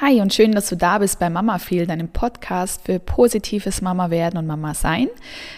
[0.00, 4.10] Hi und schön, dass du da bist bei Mama Feel, deinem Podcast für positives Mama
[4.10, 5.06] werden und Mama sein.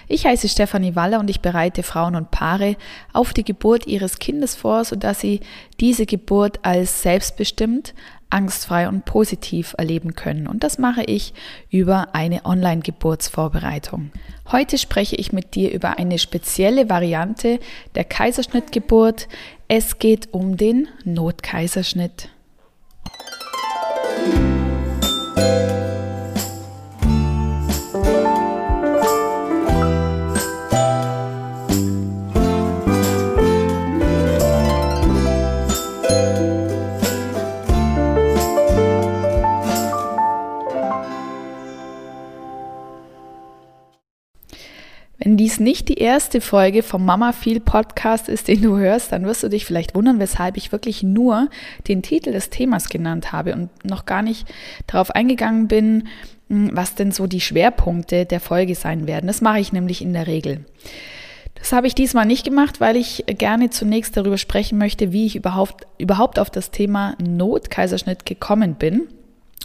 [0.09, 2.77] Ich heiße Stefanie Waller und ich bereite Frauen und Paare
[3.15, 5.41] auf die Geburt ihres Kindes vor, sodass sie
[5.81, 7.95] diese Geburt als selbstbestimmt,
[8.29, 10.47] angstfrei und positiv erleben können.
[10.47, 11.33] Und das mache ich
[11.71, 14.11] über eine Online-Geburtsvorbereitung.
[14.53, 17.59] Heute spreche ich mit dir über eine spezielle Variante
[17.95, 19.29] der Kaiserschnittgeburt.
[19.67, 22.29] Es geht um den Notkaiserschnitt.
[24.27, 24.66] you.
[45.27, 49.25] Wenn dies nicht die erste Folge vom Mama Feel Podcast ist, den du hörst, dann
[49.25, 51.49] wirst du dich vielleicht wundern, weshalb ich wirklich nur
[51.89, 54.47] den Titel des Themas genannt habe und noch gar nicht
[54.87, 56.07] darauf eingegangen bin,
[56.49, 59.27] hm, was denn so die Schwerpunkte der Folge sein werden.
[59.27, 60.65] Das mache ich nämlich in der Regel.
[61.57, 65.35] Das habe ich diesmal nicht gemacht, weil ich gerne zunächst darüber sprechen möchte, wie ich
[65.35, 69.09] überhaupt, überhaupt auf das Thema Notkaiserschnitt gekommen bin.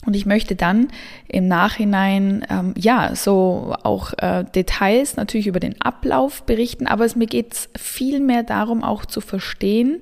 [0.06, 0.88] Und ich möchte dann
[1.28, 7.16] im Nachhinein, ähm, ja, so auch äh, Details natürlich über den Ablauf berichten, aber es,
[7.16, 10.00] mir geht es viel mehr darum, auch zu verstehen,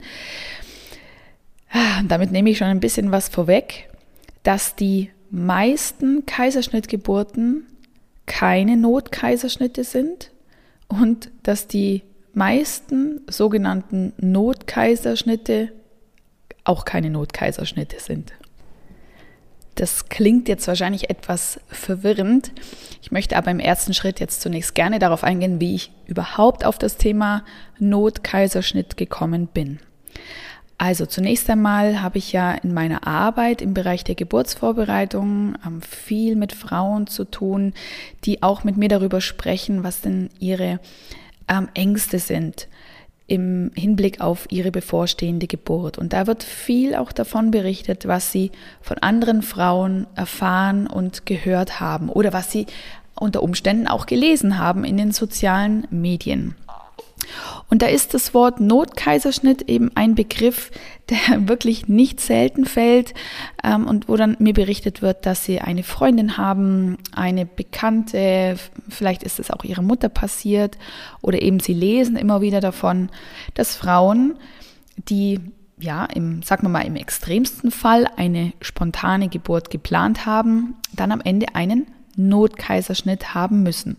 [1.71, 3.89] ah, damit nehme ich schon ein bisschen was vorweg,
[4.43, 7.65] dass die meisten Kaiserschnittgeburten
[8.25, 10.31] keine Notkaiserschnitte sind
[10.87, 15.73] und dass die meisten sogenannten Notkaiserschnitte
[16.63, 18.33] auch keine Notkaiserschnitte sind.
[19.79, 22.51] Das klingt jetzt wahrscheinlich etwas verwirrend.
[23.01, 26.77] Ich möchte aber im ersten Schritt jetzt zunächst gerne darauf eingehen, wie ich überhaupt auf
[26.77, 27.45] das Thema
[27.77, 29.79] Notkaiserschnitt gekommen bin.
[30.77, 36.35] Also zunächst einmal habe ich ja in meiner Arbeit im Bereich der Geburtsvorbereitung ähm, viel
[36.35, 37.73] mit Frauen zu tun,
[38.25, 40.81] die auch mit mir darüber sprechen, was denn ihre
[41.47, 42.67] ähm, Ängste sind
[43.29, 45.97] im Hinblick auf ihre bevorstehende Geburt.
[45.97, 48.51] Und da wird viel auch davon berichtet, was sie
[48.81, 52.65] von anderen Frauen erfahren und gehört haben oder was sie
[53.15, 56.55] unter Umständen auch gelesen haben in den sozialen Medien.
[57.69, 60.71] Und da ist das Wort Notkaiserschnitt eben ein Begriff,
[61.09, 63.13] der wirklich nicht selten fällt
[63.63, 68.57] ähm, und wo dann mir berichtet wird, dass sie eine Freundin haben, eine Bekannte,
[68.89, 70.77] vielleicht ist es auch ihrer Mutter passiert
[71.21, 73.09] oder eben sie lesen immer wieder davon,
[73.53, 74.37] dass Frauen,
[74.97, 75.39] die
[75.81, 81.21] ja, im, sagen wir mal, im extremsten Fall eine spontane Geburt geplant haben, dann am
[81.21, 83.95] Ende einen Notkaiserschnitt haben müssen.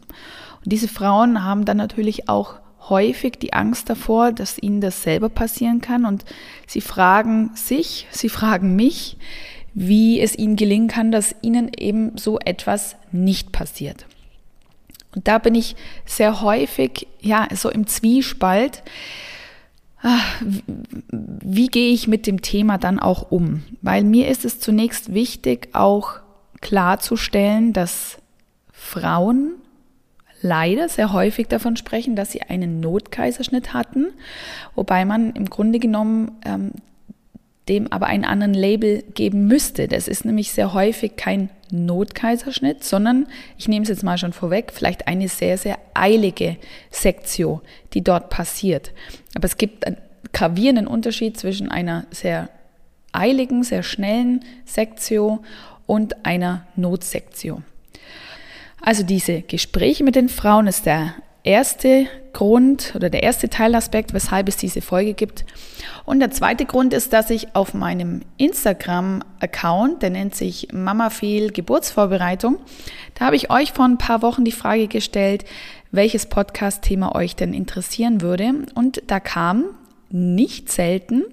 [0.62, 2.56] Und diese Frauen haben dann natürlich auch
[2.88, 6.24] häufig die Angst davor, dass ihnen das selber passieren kann und
[6.66, 9.16] sie fragen sich, sie fragen mich,
[9.74, 14.06] wie es ihnen gelingen kann, dass ihnen eben so etwas nicht passiert.
[15.14, 15.76] Und da bin ich
[16.06, 18.82] sehr häufig, ja, so im Zwiespalt.
[20.02, 20.20] Ah,
[21.10, 23.62] wie gehe ich mit dem Thema dann auch um?
[23.82, 26.20] Weil mir ist es zunächst wichtig, auch
[26.60, 28.18] klarzustellen, dass
[28.72, 29.54] Frauen
[30.42, 34.08] leider sehr häufig davon sprechen, dass sie einen Notkaiserschnitt hatten,
[34.74, 36.72] wobei man im Grunde genommen ähm,
[37.68, 39.86] dem aber einen anderen Label geben müsste.
[39.86, 43.26] Das ist nämlich sehr häufig kein Notkaiserschnitt, sondern,
[43.58, 46.56] ich nehme es jetzt mal schon vorweg, vielleicht eine sehr, sehr eilige
[46.90, 47.62] Sektio,
[47.94, 48.92] die dort passiert.
[49.34, 49.98] Aber es gibt einen
[50.32, 52.48] gravierenden Unterschied zwischen einer sehr
[53.12, 55.44] eiligen, sehr schnellen Sektio
[55.86, 57.62] und einer Notsektio.
[58.82, 64.48] Also diese Gespräche mit den Frauen ist der erste Grund oder der erste Teilaspekt, weshalb
[64.48, 65.44] es diese Folge gibt.
[66.04, 71.50] Und der zweite Grund ist, dass ich auf meinem Instagram-Account, der nennt sich Mama Fehl
[71.50, 72.58] Geburtsvorbereitung,
[73.14, 75.44] da habe ich euch vor ein paar Wochen die Frage gestellt,
[75.90, 78.52] welches Podcast-Thema euch denn interessieren würde.
[78.74, 79.64] Und da kam
[80.10, 81.24] nicht selten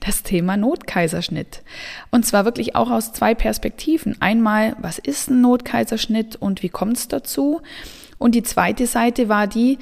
[0.00, 1.62] das Thema Notkaiserschnitt.
[2.10, 4.20] Und zwar wirklich auch aus zwei Perspektiven.
[4.20, 7.60] Einmal, was ist ein Notkaiserschnitt und wie kommt es dazu?
[8.18, 9.78] Und die zweite Seite war die,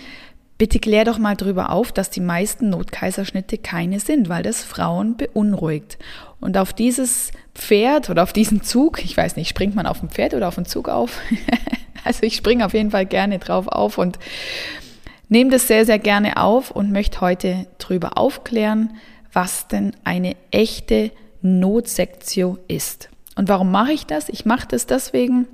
[0.59, 5.17] bitte klär doch mal drüber auf, dass die meisten Notkaiserschnitte keine sind, weil das Frauen
[5.17, 5.99] beunruhigt.
[6.41, 10.11] Und auf dieses Pferd oder auf diesen Zug, ich weiß nicht, springt man auf dem
[10.11, 11.19] Pferd oder auf den Zug auf?
[12.05, 14.19] also ich springe auf jeden Fall gerne drauf auf und
[15.33, 18.97] nehme das sehr, sehr gerne auf und möchte heute darüber aufklären,
[19.33, 23.09] was denn eine echte Notsektio ist.
[23.35, 24.29] Und warum mache ich das?
[24.29, 25.49] Ich mache das deswegen,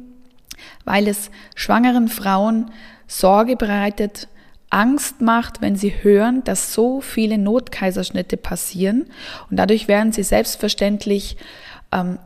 [0.85, 2.73] weil es schwangeren Frauen
[3.07, 4.27] Sorge bereitet,
[4.69, 9.07] Angst macht, wenn sie hören, dass so viele Notkaiserschnitte passieren.
[9.49, 11.37] Und dadurch werden sie selbstverständlich
[11.93, 12.19] ähm,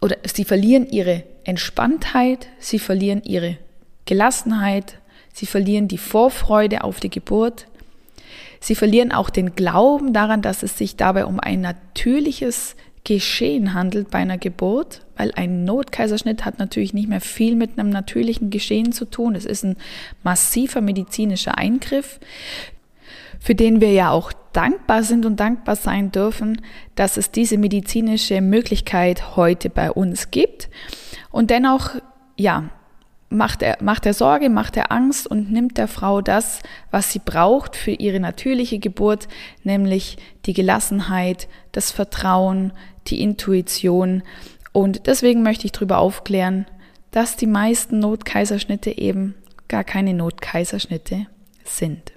[0.00, 3.58] oder sie verlieren ihre Entspanntheit, sie verlieren ihre
[4.06, 4.98] Gelassenheit,
[5.36, 7.66] sie verlieren die Vorfreude auf die Geburt,
[8.58, 12.74] sie verlieren auch den Glauben daran, dass es sich dabei um ein natürliches
[13.04, 17.90] Geschehen handelt bei einer Geburt, weil ein Notkaiserschnitt hat natürlich nicht mehr viel mit einem
[17.90, 19.34] natürlichen Geschehen zu tun.
[19.34, 19.76] Es ist ein
[20.24, 22.18] massiver medizinischer Eingriff,
[23.38, 26.62] für den wir ja auch dankbar sind und dankbar sein dürfen,
[26.94, 30.70] dass es diese medizinische Möglichkeit heute bei uns gibt.
[31.30, 31.90] Und dennoch,
[32.36, 32.70] ja,
[33.28, 37.18] macht er, macht er Sorge, macht er Angst und nimmt der Frau das, was sie
[37.18, 39.28] braucht für ihre natürliche Geburt,
[39.64, 42.72] nämlich die Gelassenheit, das Vertrauen,
[43.08, 44.22] die Intuition.
[44.72, 46.66] Und deswegen möchte ich darüber aufklären,
[47.10, 49.34] dass die meisten Notkaiserschnitte eben
[49.68, 51.26] gar keine Notkaiserschnitte
[51.64, 52.12] sind.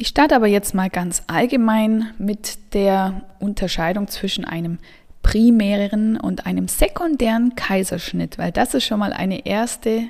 [0.00, 4.78] Ich starte aber jetzt mal ganz allgemein mit der Unterscheidung zwischen einem
[5.28, 10.04] primären und einem sekundären Kaiserschnitt, weil das ist schon mal eine erste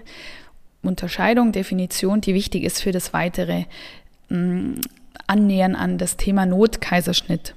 [0.81, 3.65] Unterscheidung, Definition, die wichtig ist für das weitere
[4.29, 4.81] mh, mm,
[5.26, 7.56] Annähern an das Thema Notkaiserschnitt.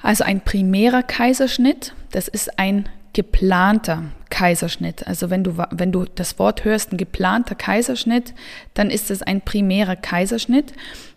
[0.00, 5.04] Also ein primärer Kaiserschnitt, das ist ein geplanter Kaiserschnitt.
[5.08, 8.32] Also wenn du, wenn du das Wort hörst, ein geplanter Kaiserschnitt,
[8.74, 10.72] dann ist es ein primärer Kaiserschnitt.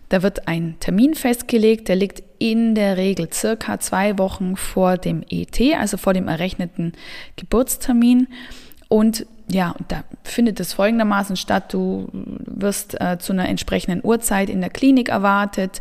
[0.08, 5.24] Da wird ein Termin festgelegt, der liegt in der Regel circa zwei Wochen vor dem
[5.28, 6.92] ET, also vor dem errechneten
[7.36, 8.28] Geburtstermin.
[8.88, 11.72] Und ja, da findet es folgendermaßen statt.
[11.72, 15.80] Du wirst äh, zu einer entsprechenden Uhrzeit in der Klinik erwartet,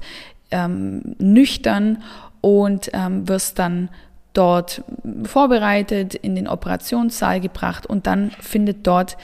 [0.51, 2.03] ähm, nüchtern
[2.41, 3.89] und ähm, wirst dann
[4.33, 4.83] dort
[5.23, 9.17] vorbereitet, in den Operationssaal gebracht und dann findet dort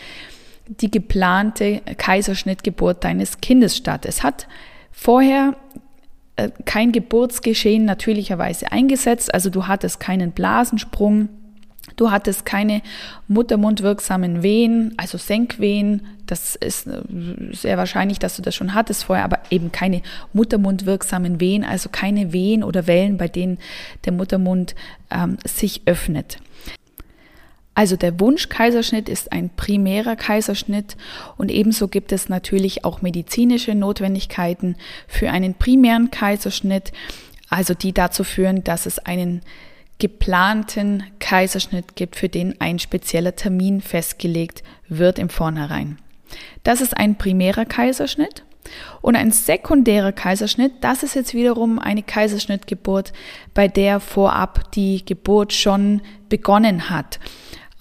[0.67, 4.05] die geplante Kaiserschnittgeburt deines Kindes statt.
[4.05, 4.47] Es hat
[4.91, 5.55] vorher
[6.35, 11.29] äh, kein Geburtsgeschehen natürlicherweise eingesetzt, also du hattest keinen Blasensprung,
[11.95, 12.81] Du hattest keine
[13.27, 16.05] muttermundwirksamen Wehen, also Senkwehen.
[16.25, 17.01] Das ist äh,
[17.51, 20.01] sehr wahrscheinlich, dass du das schon hattest vorher, aber eben keine
[20.33, 23.57] muttermundwirksamen Wehen, also keine Wehen oder Wellen, bei denen
[24.05, 24.75] der Muttermund
[25.09, 26.37] ähm, sich öffnet.
[27.73, 30.97] Also der Wunschkaiserschnitt ist ein primärer Kaiserschnitt
[31.37, 34.75] und ebenso gibt es natürlich auch medizinische Notwendigkeiten
[35.07, 36.91] für einen primären Kaiserschnitt,
[37.49, 39.41] also die dazu führen, dass es einen
[39.99, 45.97] geplanten Kaiserschnitt gibt, für den ein spezieller Termin festgelegt wird im Vornherein.
[46.63, 48.43] Das ist ein primärer Kaiserschnitt.
[49.01, 53.11] Und ein sekundärer Kaiserschnitt, das ist jetzt wiederum eine Kaiserschnittgeburt,
[53.53, 57.19] bei der vorab die Geburt schon begonnen hat.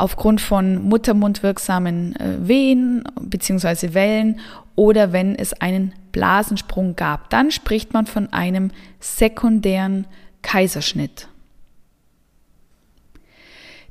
[0.01, 3.93] Aufgrund von muttermundwirksamen äh, Wehen bzw.
[3.93, 4.41] Wellen
[4.75, 7.29] oder wenn es einen Blasensprung gab.
[7.29, 10.07] Dann spricht man von einem sekundären
[10.41, 11.29] Kaiserschnitt.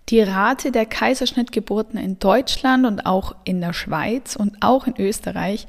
[0.09, 5.67] Die Rate der Kaiserschnittgeburten in Deutschland und auch in der Schweiz und auch in Österreich,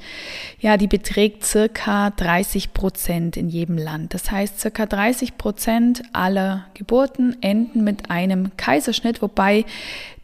[0.59, 4.15] ja, die beträgt circa 30 Prozent in jedem Land.
[4.15, 9.65] Das heißt, circa 30 Prozent aller Geburten enden mit einem Kaiserschnitt, wobei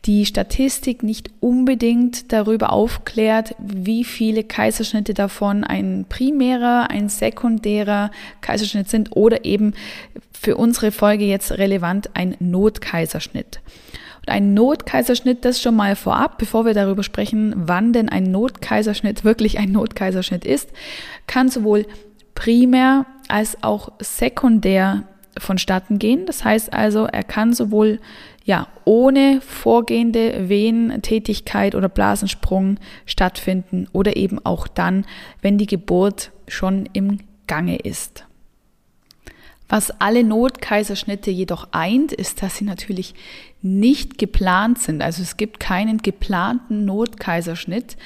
[0.08, 8.90] die Statistik nicht unbedingt darüber aufklärt, wie viele Kaiserschnitte davon ein primärer, ein sekundärer Kaiserschnitt
[8.90, 9.74] sind oder eben
[10.32, 13.60] für unsere Folge jetzt relevant ein Notkaiserschnitt.
[14.26, 19.60] Ein Notkaiserschnitt, das schon mal vorab, bevor wir darüber sprechen, wann denn ein Notkaiserschnitt wirklich
[19.60, 20.70] ein Notkaiserschnitt ist,
[21.28, 21.86] kann sowohl
[22.34, 25.04] primär als auch sekundär
[25.40, 26.26] vonstatten gehen.
[26.26, 28.00] Das heißt also, er kann sowohl
[28.48, 35.06] ja, ohne vorgehende Wehentätigkeit oder Blasensprung stattfinden oder eben auch dann,
[35.42, 38.26] wenn die Geburt schon im Gange ist.
[39.68, 43.16] Was alle Notkaiserschnitte jedoch eint, ist, dass sie natürlich
[43.62, 45.02] nicht geplant sind.
[45.02, 47.98] Also es gibt keinen geplanten Notkaiserschnitt.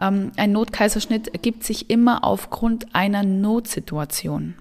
[0.00, 4.54] Ähm, ein Notkaiserschnitt ergibt sich immer aufgrund einer Notsituation.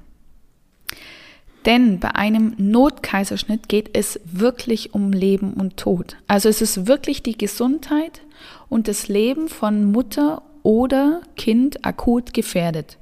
[1.66, 6.18] Denn bei einem Notkaiserschnitt geht es wirklich um Leben und Tod.
[6.28, 8.22] Also es ist wirklich die Gesundheit
[8.68, 12.98] und das Leben von Mutter oder Kind akut gefährdet.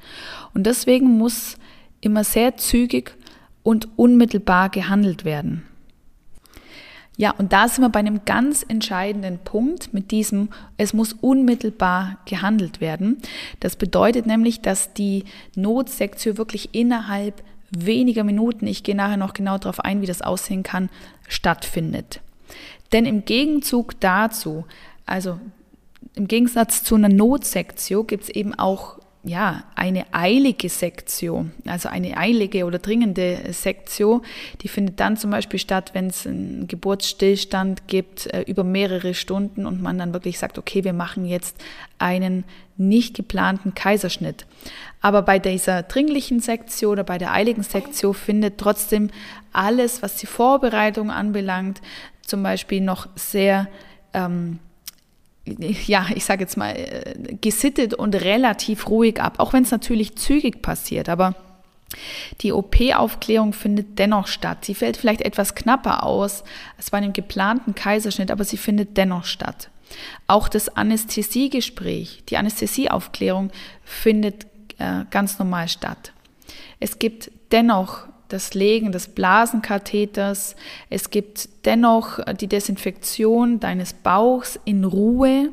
[0.54, 1.58] Und deswegen muss
[2.02, 3.16] immer sehr zügig
[3.64, 5.64] und unmittelbar gehandelt werden.
[7.18, 10.48] Ja, und da sind wir bei einem ganz entscheidenden Punkt mit diesem,
[10.78, 13.18] es muss unmittelbar gehandelt werden.
[13.60, 19.58] Das bedeutet nämlich, dass die Notsektion wirklich innerhalb weniger Minuten, ich gehe nachher noch genau
[19.58, 20.90] darauf ein, wie das aussehen kann,
[21.28, 22.22] stattfindet.
[22.92, 24.66] Denn im Gegenzug dazu,
[25.06, 25.40] also
[26.16, 32.16] im Gegensatz zu einer Notsektio, gibt es eben auch ja, eine eilige Sektio, also eine
[32.16, 34.22] eilige oder dringende Sektio,
[34.62, 39.66] die findet dann zum Beispiel statt, wenn es einen Geburtsstillstand gibt äh, über mehrere Stunden
[39.66, 41.58] und man dann wirklich sagt, okay, wir machen jetzt
[41.98, 42.46] einen
[42.78, 44.46] nicht geplanten Kaiserschnitt.
[45.02, 49.10] Aber bei dieser dringlichen Sektio oder bei der eiligen Sektio findet trotzdem
[49.52, 51.82] alles, was die Vorbereitung anbelangt,
[52.22, 53.68] zum Beispiel noch sehr
[54.14, 54.60] ähm,
[55.88, 60.16] ja, ich sage jetzt mal, äh, gesittet und relativ ruhig ab, auch wenn es natürlich
[60.16, 61.36] zügig passiert, aber
[62.42, 64.66] die OP-Aufklärung findet dennoch statt.
[64.66, 66.44] Sie fällt vielleicht etwas knapper aus
[66.78, 69.70] als bei einem geplanten Kaiserschnitt, aber sie findet dennoch statt.
[70.28, 73.52] Auch das Anästhesiegespräch, die Anästhesieaufklärung
[73.84, 74.46] findet
[74.78, 76.14] äh, ganz normal statt.
[76.80, 80.56] Es gibt dennoch das Legen des Blasenkatheters.
[80.90, 85.50] Es gibt dennoch die Desinfektion deines Bauchs in Ruhe.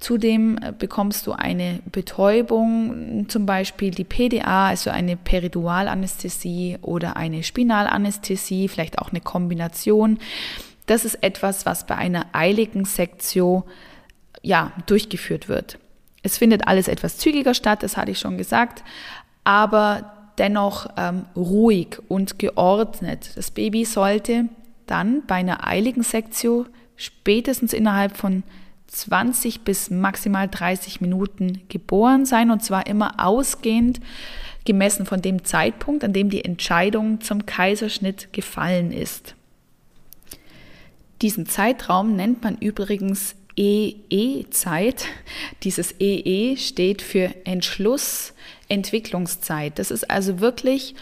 [0.00, 8.68] Zudem bekommst du eine Betäubung, zum Beispiel die PDA, also eine Peridualanästhesie oder eine Spinalanästhesie,
[8.68, 10.18] vielleicht auch eine Kombination.
[10.86, 13.64] Das ist etwas, was bei einer eiligen Sektio
[14.40, 15.78] ja, durchgeführt wird.
[16.22, 18.82] Es findet alles etwas zügiger statt, das hatte ich schon gesagt,
[19.44, 23.30] aber dennoch ähm, ruhig und geordnet.
[23.36, 24.46] Das Baby sollte
[24.86, 26.66] dann bei einer eiligen Sektio
[26.96, 28.42] spätestens innerhalb von
[28.88, 34.00] 20 bis maximal 30 Minuten geboren sein und zwar immer ausgehend
[34.64, 39.34] gemessen von dem Zeitpunkt, an dem die Entscheidung zum Kaiserschnitt gefallen ist.
[41.22, 45.04] Diesen Zeitraum nennt man übrigens EE-Zeit.
[45.62, 48.32] Dieses EE steht für Entschluss,
[48.70, 49.78] Entwicklungszeit.
[49.78, 50.94] Das ist also wirklich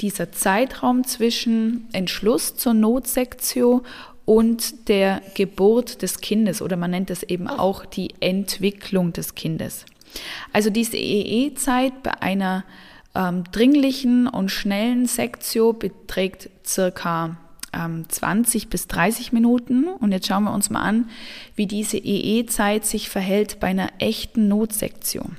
[0.00, 3.84] dieser Zeitraum zwischen Entschluss zur Notsektio
[4.24, 9.84] und der Geburt des Kindes oder man nennt es eben auch die Entwicklung des Kindes.
[10.52, 12.64] Also diese EE-Zeit bei einer
[13.14, 17.36] ähm, dringlichen und schnellen Sektio beträgt circa
[17.72, 19.88] ähm, 20 bis 30 Minuten.
[19.88, 21.08] Und jetzt schauen wir uns mal an,
[21.56, 25.36] wie diese EE-Zeit sich verhält bei einer echten Notsektion.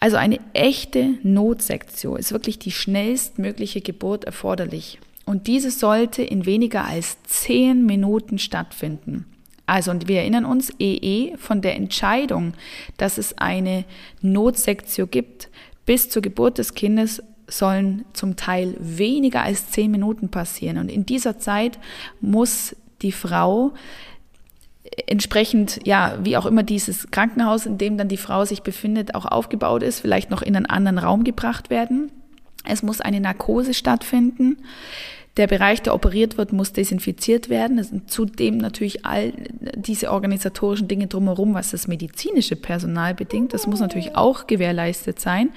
[0.00, 4.98] Also eine echte Notsektion ist wirklich die schnellstmögliche Geburt erforderlich.
[5.24, 9.26] Und diese sollte in weniger als 10 Minuten stattfinden.
[9.66, 12.54] Also, und wir erinnern uns, EE von der Entscheidung,
[12.96, 13.84] dass es eine
[14.22, 15.50] Notsektion gibt,
[15.84, 20.78] bis zur Geburt des Kindes sollen zum Teil weniger als zehn Minuten passieren.
[20.78, 21.78] Und in dieser Zeit
[22.20, 23.72] muss die Frau
[25.06, 29.26] entsprechend, ja, wie auch immer dieses Krankenhaus, in dem dann die Frau sich befindet, auch
[29.26, 32.10] aufgebaut ist, vielleicht noch in einen anderen Raum gebracht werden.
[32.64, 34.58] Es muss eine Narkose stattfinden.
[35.36, 37.78] Der Bereich, der operiert wird, muss desinfiziert werden.
[37.78, 39.32] Es sind zudem natürlich all
[39.76, 43.54] diese organisatorischen Dinge drumherum, was das medizinische Personal bedingt.
[43.54, 45.50] Das muss natürlich auch gewährleistet sein.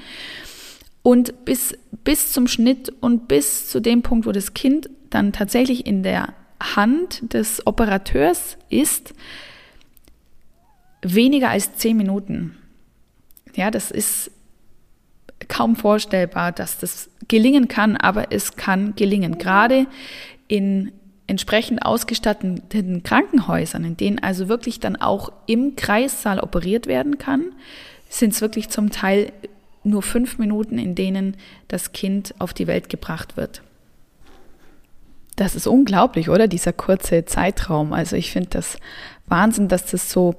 [1.01, 5.87] Und bis, bis zum Schnitt und bis zu dem Punkt, wo das Kind dann tatsächlich
[5.87, 6.35] in der
[6.75, 9.13] Hand des Operateurs ist,
[11.01, 12.57] weniger als zehn Minuten.
[13.55, 14.31] Ja, das ist
[15.47, 19.37] kaum vorstellbar, dass das gelingen kann, aber es kann gelingen.
[19.37, 19.87] Gerade
[20.47, 20.91] in
[21.27, 27.53] entsprechend ausgestatteten Krankenhäusern, in denen also wirklich dann auch im Kreissaal operiert werden kann,
[28.09, 29.31] sind es wirklich zum Teil
[29.83, 31.37] nur fünf Minuten, in denen
[31.67, 33.61] das Kind auf die Welt gebracht wird.
[35.41, 36.47] Das ist unglaublich, oder?
[36.47, 37.93] Dieser kurze Zeitraum.
[37.93, 38.77] Also ich finde das
[39.25, 40.35] Wahnsinn, dass das so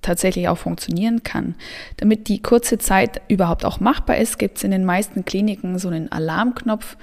[0.00, 1.54] tatsächlich auch funktionieren kann.
[1.98, 5.88] Damit die kurze Zeit überhaupt auch machbar ist, gibt es in den meisten Kliniken so
[5.88, 6.96] einen Alarmknopf,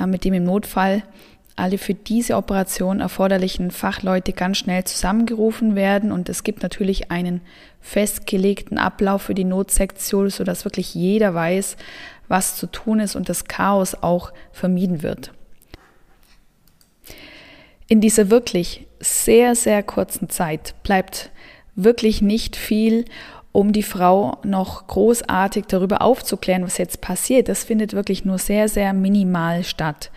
[0.00, 1.02] äh, mit dem im Notfall
[1.56, 7.40] alle für diese Operation erforderlichen Fachleute ganz schnell zusammengerufen werden und es gibt natürlich einen
[7.80, 11.76] festgelegten Ablauf für die Notsektion, sodass wirklich jeder weiß,
[12.28, 15.32] was zu tun ist und das Chaos auch vermieden wird.
[17.86, 21.30] In dieser wirklich sehr, sehr kurzen Zeit bleibt
[21.74, 23.04] wirklich nicht viel,
[23.52, 27.48] um die Frau noch großartig darüber aufzuklären, was jetzt passiert.
[27.48, 30.10] Das findet wirklich nur sehr, sehr minimal statt.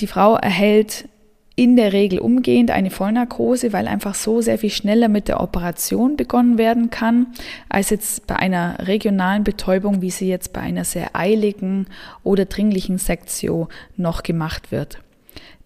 [0.00, 1.08] Die Frau erhält
[1.56, 6.16] in der Regel umgehend eine Vollnarkose, weil einfach so sehr viel schneller mit der Operation
[6.16, 7.26] begonnen werden kann,
[7.68, 11.86] als jetzt bei einer regionalen Betäubung, wie sie jetzt bei einer sehr eiligen
[12.22, 15.00] oder dringlichen Sektio noch gemacht wird.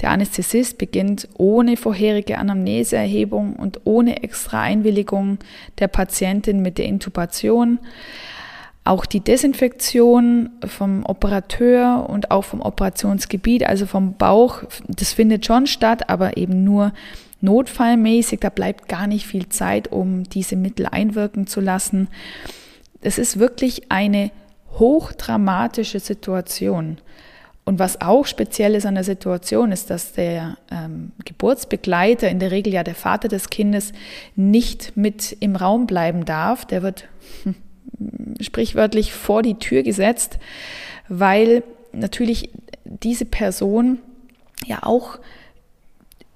[0.01, 5.39] Der Anästhesist beginnt ohne vorherige Anamneseerhebung und ohne extra Einwilligung
[5.79, 7.79] der Patientin mit der Intubation.
[8.87, 15.67] Auch die Desinfektion vom Operateur und auch vom Operationsgebiet, also vom Bauch, das findet schon
[15.67, 16.93] statt, aber eben nur
[17.41, 18.41] notfallmäßig.
[18.41, 22.09] Da bleibt gar nicht viel Zeit, um diese Mittel einwirken zu lassen.
[23.01, 24.31] das ist wirklich eine
[24.79, 26.99] hochdramatische Situation.
[27.65, 32.51] Und was auch speziell ist an der Situation, ist, dass der ähm, Geburtsbegleiter, in der
[32.51, 33.93] Regel ja der Vater des Kindes,
[34.37, 36.67] nicht mit im Raum bleiben darf.
[36.67, 37.09] Der wird
[37.43, 37.55] hm,
[38.41, 40.39] sprichwörtlich vor die Tür gesetzt,
[41.09, 42.51] weil natürlich
[42.85, 43.99] diese Person
[44.67, 45.19] ja auch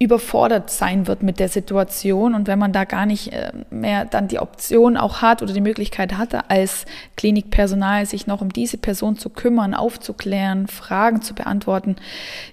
[0.00, 4.28] überfordert sein wird mit der Situation und wenn man da gar nicht äh, mehr dann
[4.28, 6.86] die Option auch hat oder die Möglichkeit hatte, als
[7.16, 11.96] Klinikpersonal sich noch um diese Person zu kümmern, aufzuklären, Fragen zu beantworten,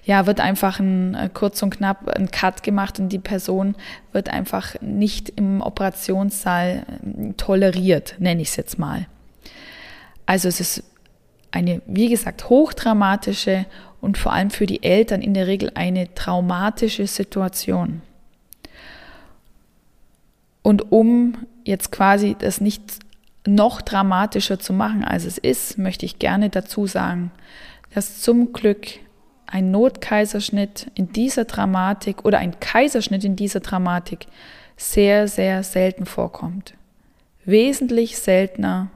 [0.04, 3.76] ja, wird einfach ein äh, kurz und knapp ein Cut gemacht und die Person
[4.10, 9.06] wird einfach nicht im Operationssaal äh, toleriert, nenne ich es jetzt mal.
[10.26, 10.82] Also es ist
[11.52, 13.66] eine, wie gesagt, hochdramatische
[14.06, 18.02] und vor allem für die Eltern in der Regel eine traumatische Situation.
[20.62, 23.00] Und um jetzt quasi das nicht
[23.48, 27.32] noch dramatischer zu machen, als es ist, möchte ich gerne dazu sagen,
[27.94, 28.86] dass zum Glück
[29.46, 34.26] ein Notkaiserschnitt in dieser Dramatik oder ein Kaiserschnitt in dieser Dramatik
[34.76, 36.74] sehr, sehr selten vorkommt.
[37.44, 38.88] Wesentlich seltener,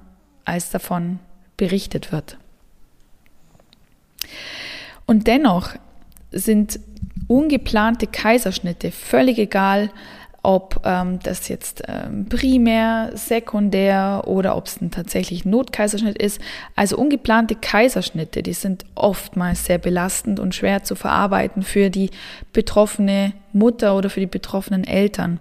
[0.44, 1.18] als davon
[1.56, 2.36] berichtet wird.
[5.10, 5.70] Und dennoch
[6.30, 6.78] sind
[7.26, 9.90] ungeplante Kaiserschnitte völlig egal,
[10.44, 16.40] ob ähm, das jetzt ähm, primär, sekundär oder ob es ein tatsächlich Notkaiserschnitt ist.
[16.76, 22.10] Also ungeplante Kaiserschnitte, die sind oftmals sehr belastend und schwer zu verarbeiten für die
[22.52, 25.40] betroffene Mutter oder für die betroffenen Eltern.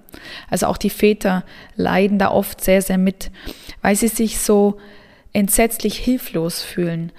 [0.49, 1.43] Also auch die Väter
[1.75, 3.29] leiden da oft sehr, sehr mit,
[3.83, 4.79] weil sie sich so
[5.31, 7.11] entsetzlich hilflos fühlen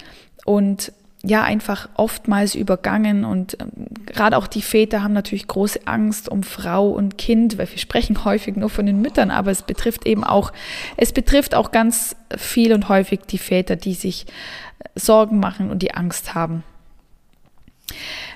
[0.43, 0.91] und
[1.23, 6.43] ja einfach oftmals übergangen und ähm, gerade auch die Väter haben natürlich große Angst um
[6.43, 10.23] Frau und Kind, weil wir sprechen häufig nur von den Müttern, aber es betrifft eben
[10.23, 10.51] auch,
[10.97, 14.25] es betrifft auch ganz viel und häufig die Väter, die sich
[14.79, 16.63] äh, Sorgen machen und die Angst haben.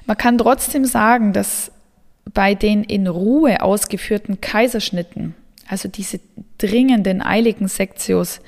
[0.06, 1.72] Man kann trotzdem sagen, dass
[2.34, 5.36] bei den in Ruhe ausgeführten Kaiserschnitten
[5.68, 6.20] also diese
[6.58, 8.40] dringenden, eiligen Sektios,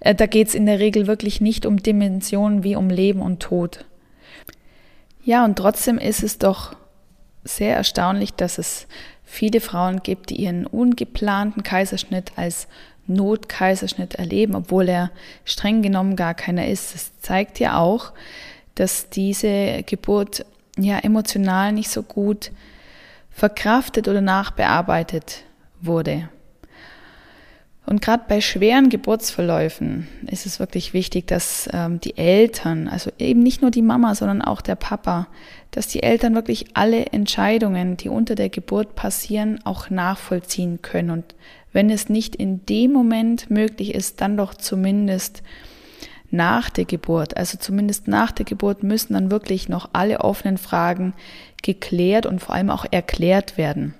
[0.00, 3.40] äh, da geht es in der Regel wirklich nicht um Dimensionen wie um Leben und
[3.40, 3.84] Tod.
[5.24, 6.74] Ja, und trotzdem ist es doch
[7.44, 8.86] sehr erstaunlich, dass es
[9.24, 12.68] viele Frauen gibt, die ihren ungeplanten Kaiserschnitt als
[13.06, 15.10] Notkaiserschnitt erleben, obwohl er
[15.44, 16.94] streng genommen gar keiner ist.
[16.94, 18.12] Das zeigt ja auch,
[18.74, 20.44] dass diese Geburt
[20.78, 22.52] ja emotional nicht so gut
[23.30, 25.44] verkraftet oder nachbearbeitet
[25.80, 26.28] wurde.
[27.84, 33.42] Und gerade bei schweren Geburtsverläufen ist es wirklich wichtig, dass ähm, die Eltern, also eben
[33.42, 35.26] nicht nur die Mama, sondern auch der Papa,
[35.72, 41.10] dass die Eltern wirklich alle Entscheidungen, die unter der Geburt passieren, auch nachvollziehen können.
[41.10, 41.34] Und
[41.72, 45.42] wenn es nicht in dem Moment möglich ist, dann doch zumindest
[46.30, 47.36] nach der Geburt.
[47.36, 51.14] Also zumindest nach der Geburt müssen dann wirklich noch alle offenen Fragen
[51.62, 53.94] geklärt und vor allem auch erklärt werden.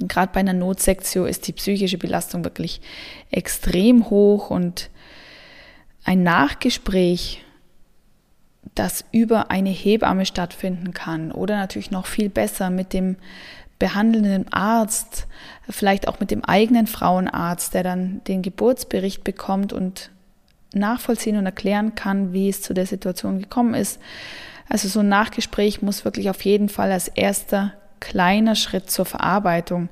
[0.00, 2.80] Gerade bei einer Notsektio ist die psychische Belastung wirklich
[3.30, 4.90] extrem hoch und
[6.04, 7.44] ein Nachgespräch,
[8.74, 13.16] das über eine Hebamme stattfinden kann oder natürlich noch viel besser mit dem
[13.78, 15.26] behandelnden Arzt,
[15.68, 20.10] vielleicht auch mit dem eigenen Frauenarzt, der dann den Geburtsbericht bekommt und
[20.74, 24.00] nachvollziehen und erklären kann, wie es zu der Situation gekommen ist.
[24.68, 29.88] Also so ein Nachgespräch muss wirklich auf jeden Fall als erster kleiner Schritt zur Verarbeitung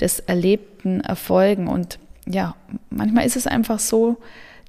[0.00, 1.68] des Erlebten erfolgen.
[1.68, 2.54] Und ja,
[2.90, 4.18] manchmal ist es einfach so,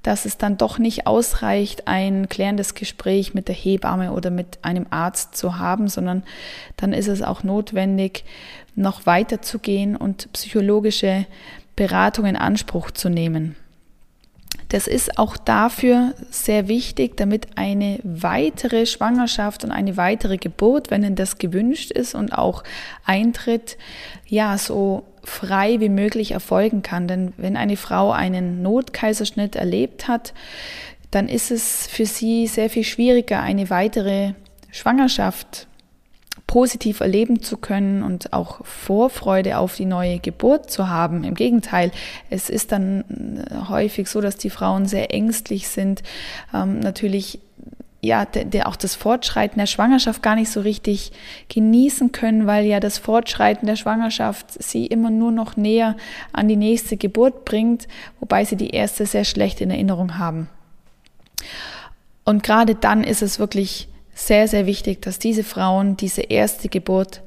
[0.04, 4.86] dass es dann doch nicht ausreicht, ein klärendes Gespräch mit der Hebamme oder mit einem
[4.89, 6.23] Arzt zu haben, sondern
[6.78, 8.23] dann ist es auch notwendig,
[8.75, 11.25] noch weiter zu gehen und psychologische
[11.75, 13.56] Beratung in Anspruch zu nehmen.
[14.70, 21.02] Das ist auch dafür sehr wichtig, damit eine weitere Schwangerschaft und eine weitere Geburt, wenn
[21.02, 22.64] denn das gewünscht ist und auch
[23.04, 23.78] eintritt,
[24.28, 27.08] ja, so frei wie möglich erfolgen kann.
[27.08, 30.34] Denn wenn eine Frau einen Notkaiserschnitt erlebt hat,
[31.10, 34.34] dann ist es für sie sehr viel schwieriger, eine weitere
[34.72, 35.68] Schwangerschaft
[36.50, 41.24] positiv erleben zu können und auch Vorfreude auf die neue Geburt zu haben.
[41.24, 41.92] Im Gegenteil,
[42.32, 46.02] es ist dann äh, häufig so, dass die Frauen sehr ängstlich sind,
[46.52, 47.38] ähm, natürlich
[48.02, 51.12] ja, der, der auch das Fortschreiten der Schwangerschaft gar nicht so richtig
[51.50, 55.98] genießen können, weil ja das Fortschreiten der Schwangerschaft sie immer nur noch näher
[56.34, 57.88] an die nächste Geburt bringt,
[58.20, 60.50] wobei sie die erste sehr schlecht in Erinnerung haben.
[62.26, 63.88] Und gerade dann ist es wirklich
[64.20, 67.22] sehr, sehr wichtig, dass diese Frauen diese erste Geburt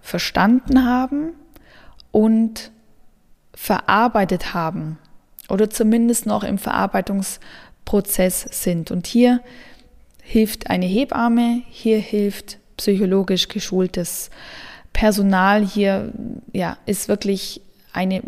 [0.00, 1.32] verstanden haben
[2.10, 2.70] und
[3.54, 4.98] verarbeitet haben.
[5.50, 8.90] oder zumindest noch im Verarbeitungsprozess sind.
[8.90, 9.40] Und hier
[10.22, 14.30] hilft eine Hebamme, hier hilft psychologisch geschultes
[14.94, 16.12] Personal, hier
[16.52, 17.60] ja, ist wirklich
[17.94, 18.22] eine äh,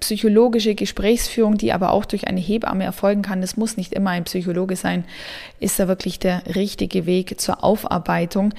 [0.00, 4.24] psychologische Gesprächsführung, die aber auch durch eine Hebamme erfolgen kann, das muss nicht immer ein
[4.24, 5.04] Psychologe sein,
[5.60, 8.52] ist da wirklich der richtige Weg zur Aufarbeitung.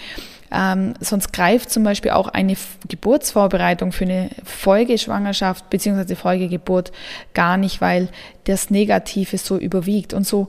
[0.49, 2.55] Ähm, sonst greift zum Beispiel auch eine
[2.87, 6.15] Geburtsvorbereitung für eine Folgeschwangerschaft bzw.
[6.15, 6.93] Folgegeburt
[7.33, 8.07] gar nicht, weil
[8.45, 10.13] das Negative so überwiegt.
[10.13, 10.47] Und so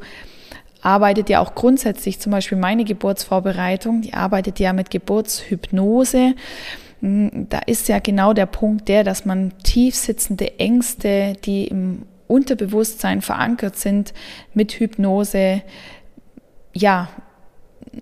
[0.81, 6.35] arbeitet ja auch grundsätzlich zum Beispiel meine Geburtsvorbereitung, die arbeitet ja mit Geburtshypnose.
[7.01, 12.03] Hm, da ist ja genau der Punkt der, dass man tief sitzende Ängste, die im
[12.27, 14.13] Unterbewusstsein verankert sind,
[14.55, 15.63] mit Hypnose,
[16.75, 17.09] ja,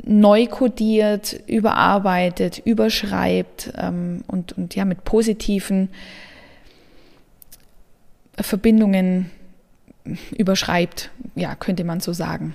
[0.04, 5.88] neu kodiert, überarbeitet, überschreibt ähm, und, und ja, mit positiven
[8.38, 9.30] Verbindungen
[10.36, 12.54] überschreibt, ja, könnte man so sagen.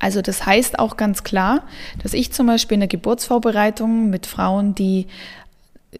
[0.00, 1.62] Also das heißt auch ganz klar,
[2.02, 5.06] dass ich zum Beispiel in der Geburtsvorbereitung mit Frauen, die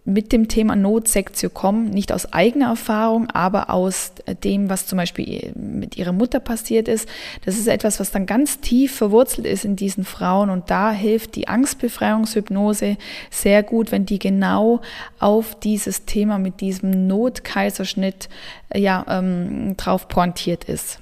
[0.04, 4.12] mit dem Thema Notsektio kommen, nicht aus eigener Erfahrung, aber aus
[4.44, 7.08] dem, was zum Beispiel mit ihrer Mutter passiert ist.
[7.44, 11.34] Das ist etwas, was dann ganz tief verwurzelt ist in diesen Frauen und da hilft
[11.34, 12.96] die Angstbefreiungshypnose
[13.30, 14.80] sehr gut, wenn die genau
[15.18, 18.28] auf dieses Thema mit diesem Notkaiserschnitt
[18.72, 21.00] ja, ähm, drauf pointiert ist.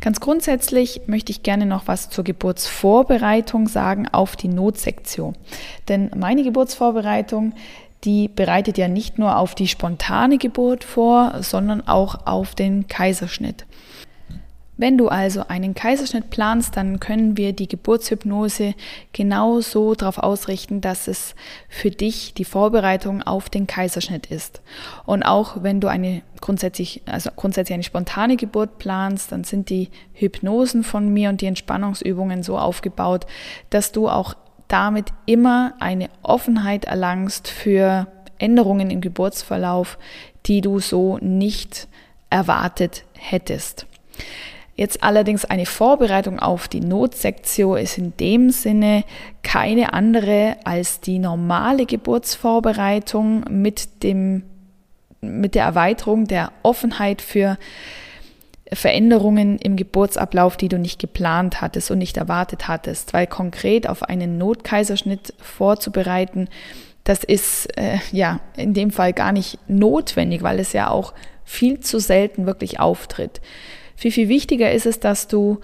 [0.00, 5.36] Ganz grundsätzlich möchte ich gerne noch was zur Geburtsvorbereitung sagen auf die Notsektion.
[5.88, 7.54] Denn meine Geburtsvorbereitung,
[8.04, 13.64] die bereitet ja nicht nur auf die spontane Geburt vor, sondern auch auf den Kaiserschnitt.
[14.82, 18.74] Wenn du also einen Kaiserschnitt planst, dann können wir die Geburtshypnose
[19.12, 21.36] genauso darauf ausrichten, dass es
[21.68, 24.60] für dich die Vorbereitung auf den Kaiserschnitt ist.
[25.06, 29.88] Und auch wenn du eine grundsätzlich, also grundsätzlich eine spontane Geburt planst, dann sind die
[30.14, 33.24] Hypnosen von mir und die Entspannungsübungen so aufgebaut,
[33.70, 34.34] dass du auch
[34.66, 39.96] damit immer eine Offenheit erlangst für Änderungen im Geburtsverlauf,
[40.46, 41.86] die du so nicht
[42.30, 43.86] erwartet hättest.
[44.74, 49.04] Jetzt allerdings eine Vorbereitung auf die Notsektion ist in dem Sinne
[49.42, 54.44] keine andere als die normale Geburtsvorbereitung mit dem,
[55.20, 57.58] mit der Erweiterung der Offenheit für
[58.72, 64.02] Veränderungen im Geburtsablauf, die du nicht geplant hattest und nicht erwartet hattest, weil konkret auf
[64.02, 66.48] einen Notkaiserschnitt vorzubereiten,
[67.04, 71.12] das ist äh, ja in dem Fall gar nicht notwendig, weil es ja auch
[71.44, 73.42] viel zu selten wirklich auftritt.
[74.02, 75.60] Viel, viel wichtiger ist es, dass du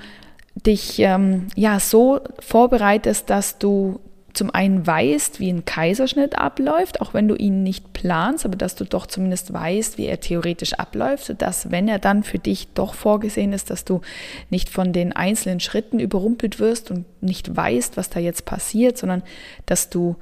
[0.54, 3.98] dich ähm, ja so vorbereitest, dass du
[4.32, 8.76] zum einen weißt, wie ein Kaiserschnitt abläuft, auch wenn du ihn nicht planst, aber dass
[8.76, 12.94] du doch zumindest weißt, wie er theoretisch abläuft, sodass, wenn er dann für dich doch
[12.94, 14.02] vorgesehen ist, dass du
[14.50, 19.24] nicht von den einzelnen Schritten überrumpelt wirst und nicht weißt, was da jetzt passiert, sondern
[19.66, 20.14] dass du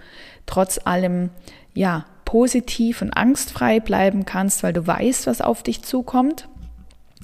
[0.46, 1.28] trotz allem
[1.74, 6.48] ja positiv und angstfrei bleiben kannst, weil du weißt, was auf dich zukommt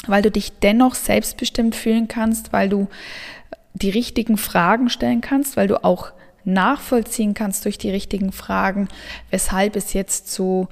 [0.06, 2.88] weil du dich dennoch selbstbestimmt fühlen kannst, weil du
[3.74, 6.12] die richtigen Fragen stellen kannst, weil du auch
[6.44, 8.88] nachvollziehen kannst durch die richtigen Fragen,
[9.30, 10.68] weshalb es jetzt zu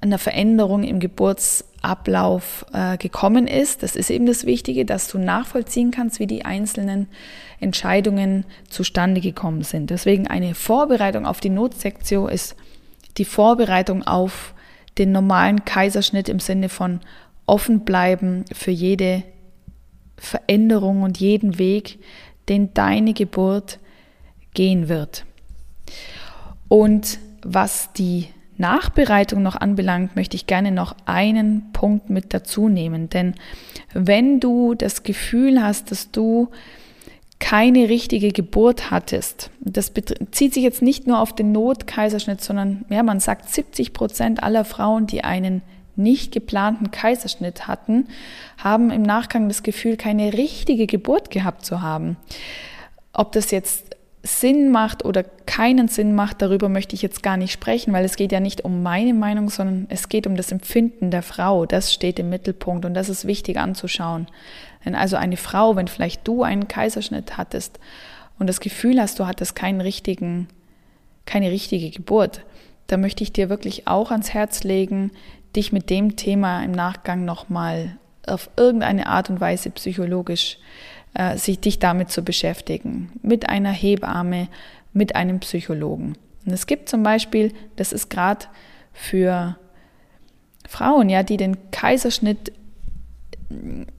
[0.00, 3.82] einer Veränderung im Geburtsablauf äh, gekommen ist.
[3.82, 7.08] Das ist eben das Wichtige, dass du nachvollziehen kannst, wie die einzelnen
[7.58, 9.90] Entscheidungen zustande gekommen sind.
[9.90, 12.56] Deswegen eine Vorbereitung auf die Notsektion ist
[13.18, 14.54] die Vorbereitung auf
[14.98, 17.00] den normalen Kaiserschnitt im Sinne von
[17.46, 19.22] offen bleiben für jede
[20.16, 21.98] Veränderung und jeden Weg,
[22.48, 23.78] den deine Geburt
[24.54, 25.24] gehen wird.
[26.68, 33.08] Und was die Nachbereitung noch anbelangt, möchte ich gerne noch einen Punkt mit dazu nehmen.
[33.08, 33.34] Denn
[33.94, 36.50] wenn du das Gefühl hast, dass du
[37.38, 43.02] keine richtige Geburt hattest, das bezieht sich jetzt nicht nur auf den Notkaiserschnitt, sondern ja,
[43.02, 45.62] man sagt 70 Prozent aller Frauen, die einen
[46.00, 48.08] nicht geplanten Kaiserschnitt hatten,
[48.58, 52.16] haben im Nachgang das Gefühl, keine richtige Geburt gehabt zu haben.
[53.12, 57.52] Ob das jetzt Sinn macht oder keinen Sinn macht, darüber möchte ich jetzt gar nicht
[57.52, 61.10] sprechen, weil es geht ja nicht um meine Meinung, sondern es geht um das Empfinden
[61.10, 61.64] der Frau.
[61.64, 64.26] Das steht im Mittelpunkt und das ist wichtig anzuschauen.
[64.84, 67.80] Denn also eine Frau, wenn vielleicht du einen Kaiserschnitt hattest
[68.38, 70.48] und das Gefühl hast, du hattest keinen richtigen,
[71.24, 72.42] keine richtige Geburt,
[72.88, 75.12] da möchte ich dir wirklich auch ans Herz legen,
[75.56, 80.58] dich mit dem Thema im Nachgang nochmal auf irgendeine Art und Weise psychologisch
[81.14, 84.48] äh, sich dich damit zu beschäftigen, mit einer Hebamme,
[84.92, 86.16] mit einem Psychologen.
[86.46, 88.46] Und es gibt zum Beispiel, das ist gerade
[88.92, 89.56] für
[90.68, 92.52] Frauen, ja, die den Kaiserschnitt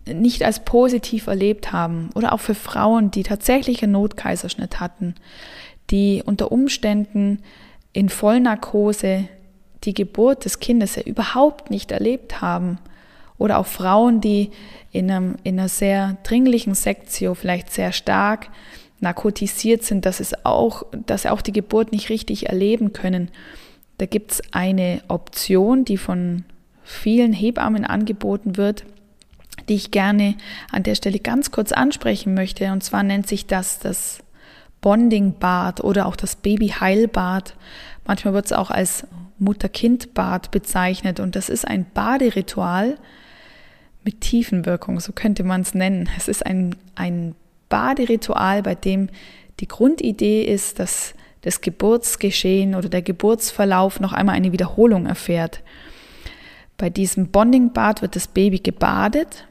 [0.05, 5.15] nicht als positiv erlebt haben oder auch für Frauen, die tatsächlich einen Notkaiserschnitt hatten,
[5.89, 7.39] die unter Umständen
[7.91, 9.27] in Vollnarkose
[9.83, 12.77] die Geburt des Kindes ja überhaupt nicht erlebt haben
[13.37, 14.51] oder auch Frauen, die
[14.91, 18.49] in, einem, in einer sehr dringlichen Sektio vielleicht sehr stark
[18.99, 23.29] narkotisiert sind, dass es auch, dass sie auch die Geburt nicht richtig erleben können.
[23.97, 26.43] Da gibt es eine Option, die von
[26.83, 28.85] vielen Hebammen angeboten wird,
[29.69, 30.35] die ich gerne
[30.71, 32.71] an der Stelle ganz kurz ansprechen möchte.
[32.71, 34.19] Und zwar nennt sich das das
[34.81, 37.55] Bonding-Bad oder auch das Baby-Heilbad.
[38.05, 39.07] Manchmal wird es auch als
[39.41, 41.19] Mutter-Kind-Bad bezeichnet.
[41.19, 42.97] Und das ist ein Baderitual
[44.03, 46.09] mit Tiefenwirkung, so könnte man es nennen.
[46.17, 47.35] Es ist ein, ein
[47.69, 49.09] Baderitual, bei dem
[49.59, 55.61] die Grundidee ist, dass das Geburtsgeschehen oder der Geburtsverlauf noch einmal eine Wiederholung erfährt.
[56.77, 59.47] Bei diesem Bonding-Bad wird das Baby gebadet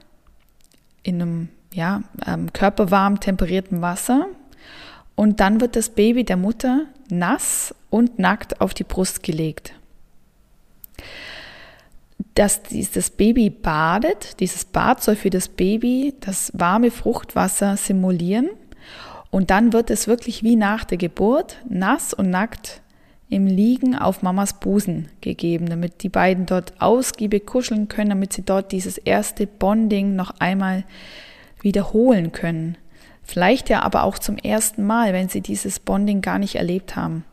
[1.03, 4.27] in einem ja, ähm, körperwarm temperierten Wasser
[5.15, 9.75] und dann wird das Baby der Mutter nass und nackt auf die Brust gelegt.
[12.35, 18.51] Dass dieses Baby badet, dieses Bad soll für das Baby das warme Fruchtwasser simulieren
[19.31, 22.83] und dann wird es wirklich wie nach der Geburt nass und nackt
[23.29, 28.43] im Liegen auf Mamas Busen gegeben, damit die beiden dort ausgiebig kuscheln können, damit sie
[28.43, 30.85] dort dieses erste Bonding noch einmal
[31.63, 32.77] wiederholen können.
[33.23, 37.25] Vielleicht ja aber auch zum ersten Mal, wenn sie dieses Bonding gar nicht erlebt haben.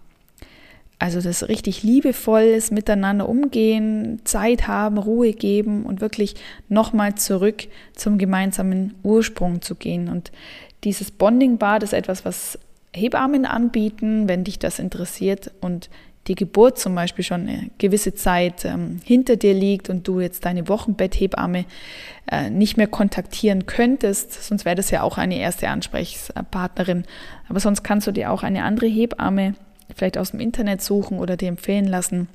[1.00, 6.36] Also das richtig liebevolles Miteinander umgehen, Zeit haben, Ruhe geben und wirklich
[6.70, 10.10] nochmal zurück zum gemeinsamen Ursprung zu gehen.
[10.10, 10.32] Und
[10.84, 12.58] dieses Bonding-Bad ist etwas, was
[12.94, 15.90] Hebammen anbieten, wenn dich das interessiert und
[16.28, 20.46] die Geburt zum Beispiel schon eine gewisse Zeit ähm, hinter dir liegt und du jetzt
[20.46, 21.66] deine Wochenbetthebamme
[22.30, 27.06] äh, nicht mehr kontaktieren könntest, sonst wäre das ja auch eine erste Ansprechpartnerin.
[27.48, 29.54] Aber sonst kannst du dir auch eine andere Hebamme
[29.96, 32.28] vielleicht aus dem Internet suchen oder dir empfehlen lassen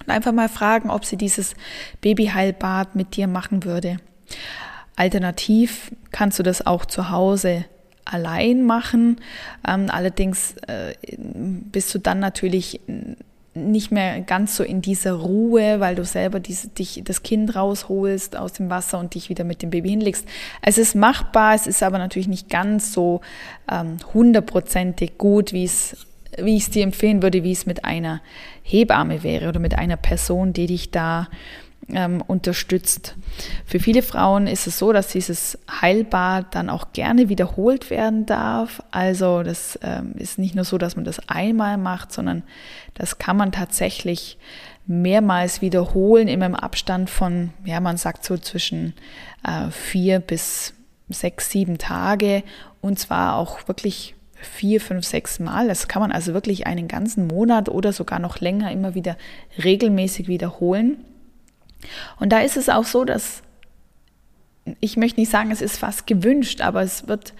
[0.00, 1.54] und einfach mal fragen, ob sie dieses
[2.00, 3.98] Babyheilbad mit dir machen würde.
[4.96, 7.64] Alternativ kannst du das auch zu Hause
[8.04, 9.20] allein machen.
[9.66, 12.80] Ähm, allerdings äh, bist du dann natürlich
[13.54, 18.36] nicht mehr ganz so in dieser Ruhe, weil du selber diese, dich, das Kind rausholst
[18.36, 20.26] aus dem Wasser und dich wieder mit dem Baby hinlegst.
[20.62, 23.20] Es ist machbar, es ist aber natürlich nicht ganz so
[23.70, 26.06] ähm, hundertprozentig gut, wie es
[26.44, 28.20] wie ich es dir empfehlen würde, wie es mit einer
[28.62, 31.28] Hebamme wäre oder mit einer Person, die dich da
[31.88, 33.16] ähm, unterstützt.
[33.64, 38.82] Für viele Frauen ist es so, dass dieses Heilbad dann auch gerne wiederholt werden darf.
[38.90, 42.42] Also das ähm, ist nicht nur so, dass man das einmal macht, sondern
[42.94, 44.38] das kann man tatsächlich
[44.86, 48.94] mehrmals wiederholen, immer im Abstand von, ja, man sagt so zwischen
[49.44, 50.74] äh, vier bis
[51.08, 52.42] sechs, sieben Tage
[52.80, 55.68] und zwar auch wirklich vier, fünf, sechs Mal.
[55.68, 59.16] Das kann man also wirklich einen ganzen Monat oder sogar noch länger immer wieder
[59.62, 61.04] regelmäßig wiederholen.
[62.18, 63.42] Und da ist es auch so, dass
[64.80, 67.32] ich möchte nicht sagen, es ist fast gewünscht, aber es wird,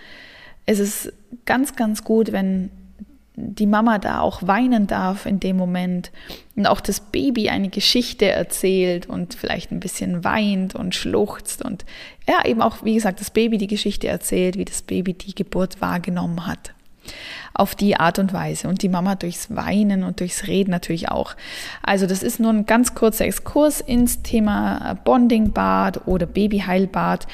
[0.66, 1.12] es ist
[1.44, 2.70] ganz, ganz gut, wenn
[3.36, 6.10] die Mama da auch weinen darf in dem Moment
[6.56, 11.84] und auch das Baby eine Geschichte erzählt und vielleicht ein bisschen weint und schluchzt und
[12.28, 15.80] ja, eben auch, wie gesagt, das Baby die Geschichte erzählt, wie das Baby die Geburt
[15.80, 16.74] wahrgenommen hat
[17.54, 21.34] auf die Art und Weise und die Mama durchs Weinen und durchs Reden natürlich auch.
[21.82, 27.26] Also das ist nur ein ganz kurzer Exkurs ins Thema Bonding-Bad oder Babyheilbad,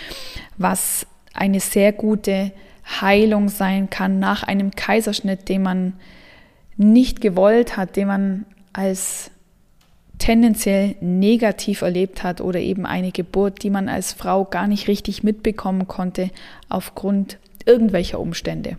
[0.57, 2.52] was eine sehr gute
[3.00, 5.92] Heilung sein kann nach einem Kaiserschnitt, den man
[6.76, 9.31] nicht gewollt hat, den man als
[10.18, 15.22] tendenziell negativ erlebt hat oder eben eine Geburt, die man als Frau gar nicht richtig
[15.22, 16.31] mitbekommen konnte
[16.68, 18.79] aufgrund irgendwelcher Umstände.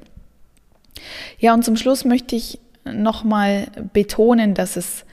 [1.40, 5.06] Ja, und zum Schluss möchte ich nochmal betonen, dass es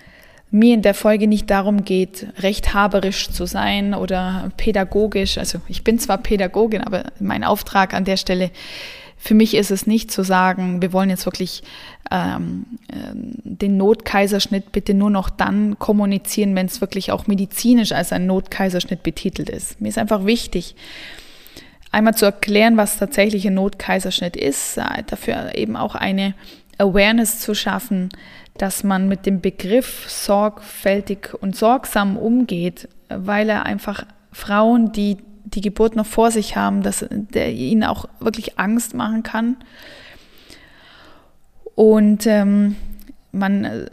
[0.51, 5.37] mir in der Folge nicht darum geht, rechthaberisch zu sein oder pädagogisch.
[5.37, 8.51] Also ich bin zwar Pädagogin, aber mein Auftrag an der Stelle,
[9.17, 11.63] für mich ist es nicht zu sagen, wir wollen jetzt wirklich
[12.11, 18.13] ähm, äh, den Notkaiserschnitt bitte nur noch dann kommunizieren, wenn es wirklich auch medizinisch als
[18.13, 19.81] ein Notkaiserschnitt betitelt ist.
[19.81, 20.77] Mir ist einfach wichtig,
[21.95, 26.35] einmal zu erklären, was tatsächlich ein Notkaiserschnitt ist, äh, dafür eben auch eine
[26.79, 28.09] Awareness zu schaffen,
[28.59, 35.61] dass man mit dem Begriff sorgfältig und sorgsam umgeht, weil er einfach Frauen, die die
[35.61, 39.57] Geburt noch vor sich haben, dass der ihnen auch wirklich Angst machen kann.
[41.77, 42.77] Und ähm,
[43.31, 43.87] man äh,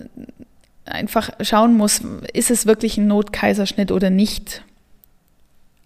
[0.85, 2.01] einfach schauen muss,
[2.33, 4.63] ist es wirklich ein Notkaiserschnitt oder nicht,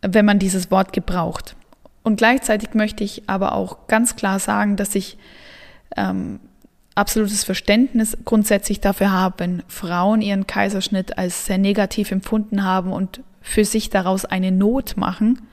[0.01, 1.56] wenn man dieses Wort gebraucht.
[2.05, 5.17] Und gleichzeitig möchte ich aber auch ganz klar sagen, dass ich
[5.97, 6.39] ähm,
[6.93, 13.21] absolutes Verständnis grundsätzlich dafür habe, wenn Frauen ihren Kaiserschnitt als sehr negativ empfunden haben und
[13.41, 15.47] für sich daraus eine Not machen.